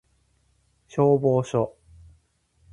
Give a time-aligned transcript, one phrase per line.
[0.87, 1.75] 消防署